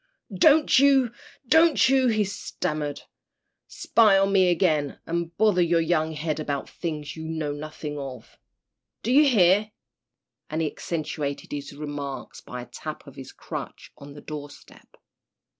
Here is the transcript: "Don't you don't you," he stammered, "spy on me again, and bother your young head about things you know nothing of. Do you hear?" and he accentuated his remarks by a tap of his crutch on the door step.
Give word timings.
"Don't 0.33 0.79
you 0.79 1.11
don't 1.47 1.87
you," 1.87 2.07
he 2.07 2.23
stammered, 2.23 3.03
"spy 3.67 4.17
on 4.17 4.31
me 4.33 4.49
again, 4.49 4.97
and 5.05 5.37
bother 5.37 5.61
your 5.61 5.79
young 5.79 6.13
head 6.13 6.39
about 6.39 6.67
things 6.67 7.15
you 7.15 7.25
know 7.27 7.51
nothing 7.51 7.99
of. 7.99 8.39
Do 9.03 9.11
you 9.11 9.27
hear?" 9.29 9.69
and 10.49 10.59
he 10.63 10.67
accentuated 10.71 11.51
his 11.51 11.71
remarks 11.73 12.41
by 12.41 12.63
a 12.63 12.65
tap 12.65 13.05
of 13.05 13.15
his 13.15 13.31
crutch 13.31 13.91
on 13.95 14.13
the 14.13 14.21
door 14.21 14.49
step. 14.49 14.97